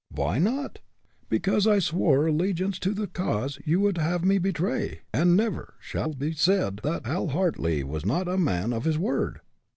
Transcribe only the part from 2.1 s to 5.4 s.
allegiance to the cause you would have me betray, and